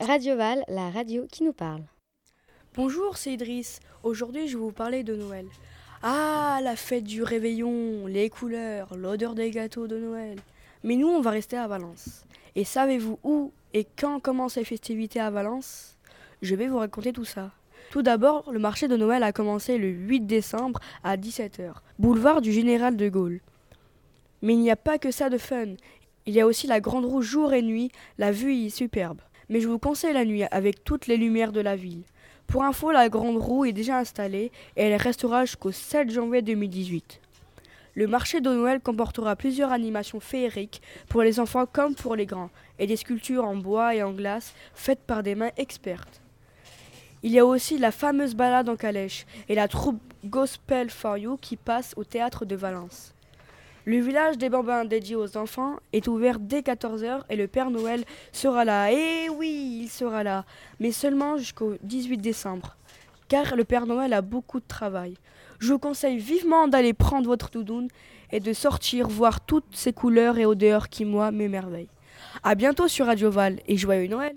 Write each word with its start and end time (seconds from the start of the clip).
Radio 0.00 0.36
Val, 0.36 0.64
la 0.68 0.90
radio 0.90 1.26
qui 1.30 1.44
nous 1.44 1.52
parle. 1.52 1.82
Bonjour, 2.74 3.16
c'est 3.16 3.32
Idriss. 3.32 3.80
Aujourd'hui, 4.02 4.48
je 4.48 4.56
vais 4.56 4.64
vous 4.64 4.72
parler 4.72 5.02
de 5.02 5.14
Noël. 5.14 5.46
Ah, 6.02 6.60
la 6.62 6.76
fête 6.76 7.04
du 7.04 7.22
réveillon, 7.22 8.06
les 8.06 8.30
couleurs, 8.30 8.96
l'odeur 8.96 9.34
des 9.34 9.50
gâteaux 9.50 9.86
de 9.86 9.98
Noël. 9.98 10.38
Mais 10.82 10.96
nous, 10.96 11.08
on 11.08 11.20
va 11.20 11.30
rester 11.30 11.56
à 11.56 11.68
Valence. 11.68 12.24
Et 12.54 12.64
savez-vous 12.64 13.18
où 13.22 13.52
et 13.74 13.86
quand 13.98 14.20
commencent 14.20 14.56
les 14.56 14.64
festivités 14.64 15.20
à 15.20 15.30
Valence? 15.30 15.98
Je 16.42 16.54
vais 16.54 16.68
vous 16.68 16.78
raconter 16.78 17.12
tout 17.12 17.24
ça. 17.24 17.50
Tout 17.90 18.02
d'abord, 18.02 18.50
le 18.50 18.58
marché 18.58 18.88
de 18.88 18.96
Noël 18.96 19.22
a 19.22 19.32
commencé 19.32 19.76
le 19.76 19.88
8 19.88 20.20
décembre 20.20 20.80
à 21.04 21.16
17h, 21.16 21.72
boulevard 21.98 22.40
du 22.40 22.52
Général 22.52 22.96
de 22.96 23.08
Gaulle. 23.08 23.40
Mais 24.42 24.54
il 24.54 24.60
n'y 24.60 24.70
a 24.70 24.76
pas 24.76 24.98
que 24.98 25.10
ça 25.10 25.28
de 25.28 25.38
fun. 25.38 25.74
Il 26.26 26.34
y 26.34 26.40
a 26.40 26.46
aussi 26.46 26.66
la 26.66 26.80
grande 26.80 27.04
roue 27.04 27.22
jour 27.22 27.52
et 27.52 27.62
nuit, 27.62 27.90
la 28.16 28.32
vue 28.32 28.54
est 28.54 28.70
superbe. 28.70 29.20
Mais 29.50 29.60
je 29.60 29.68
vous 29.68 29.78
conseille 29.78 30.14
la 30.14 30.24
nuit 30.24 30.44
avec 30.50 30.84
toutes 30.84 31.08
les 31.08 31.16
lumières 31.18 31.52
de 31.52 31.60
la 31.60 31.76
ville. 31.76 32.04
Pour 32.46 32.64
info, 32.64 32.92
la 32.92 33.08
grande 33.08 33.36
roue 33.36 33.64
est 33.64 33.72
déjà 33.72 33.98
installée 33.98 34.52
et 34.76 34.84
elle 34.84 35.00
restera 35.00 35.44
jusqu'au 35.44 35.72
7 35.72 36.10
janvier 36.10 36.40
2018. 36.40 37.20
Le 37.94 38.06
marché 38.06 38.40
de 38.40 38.48
Noël 38.48 38.80
comportera 38.80 39.34
plusieurs 39.34 39.72
animations 39.72 40.20
féeriques 40.20 40.80
pour 41.08 41.22
les 41.22 41.40
enfants 41.40 41.66
comme 41.66 41.96
pour 41.96 42.14
les 42.14 42.26
grands 42.26 42.50
et 42.78 42.86
des 42.86 42.96
sculptures 42.96 43.44
en 43.44 43.56
bois 43.56 43.94
et 43.94 44.02
en 44.02 44.12
glace 44.12 44.54
faites 44.72 45.00
par 45.00 45.24
des 45.24 45.34
mains 45.34 45.50
expertes. 45.56 46.22
Il 47.22 47.32
y 47.32 47.38
a 47.38 47.44
aussi 47.44 47.76
la 47.76 47.90
fameuse 47.90 48.34
balade 48.34 48.68
en 48.68 48.76
calèche 48.76 49.26
et 49.48 49.54
la 49.54 49.68
troupe 49.68 50.00
Gospel 50.24 50.90
for 50.90 51.18
You 51.18 51.36
qui 51.40 51.56
passe 51.56 51.92
au 51.96 52.04
théâtre 52.04 52.44
de 52.44 52.54
Valence. 52.54 53.14
Le 53.90 53.98
village 53.98 54.38
des 54.38 54.48
bambins 54.48 54.84
dédié 54.84 55.16
aux 55.16 55.36
enfants 55.36 55.80
est 55.92 56.06
ouvert 56.06 56.38
dès 56.38 56.60
14h 56.60 57.22
et 57.28 57.34
le 57.34 57.48
Père 57.48 57.70
Noël 57.70 58.04
sera 58.30 58.64
là. 58.64 58.92
Eh 58.92 59.28
oui, 59.30 59.80
il 59.82 59.88
sera 59.88 60.22
là, 60.22 60.44
mais 60.78 60.92
seulement 60.92 61.36
jusqu'au 61.38 61.74
18 61.82 62.18
décembre, 62.18 62.76
car 63.26 63.56
le 63.56 63.64
Père 63.64 63.86
Noël 63.86 64.12
a 64.12 64.22
beaucoup 64.22 64.60
de 64.60 64.68
travail. 64.68 65.14
Je 65.58 65.72
vous 65.72 65.80
conseille 65.80 66.18
vivement 66.18 66.68
d'aller 66.68 66.92
prendre 66.92 67.26
votre 67.26 67.50
doudoune 67.50 67.88
et 68.30 68.38
de 68.38 68.52
sortir 68.52 69.08
voir 69.08 69.40
toutes 69.40 69.74
ces 69.74 69.92
couleurs 69.92 70.38
et 70.38 70.46
odeurs 70.46 70.88
qui, 70.88 71.04
moi, 71.04 71.32
m'émerveillent. 71.32 71.90
A 72.44 72.54
bientôt 72.54 72.86
sur 72.86 73.06
Radio 73.06 73.28
Val 73.28 73.58
et 73.66 73.76
joyeux 73.76 74.06
Noël! 74.06 74.36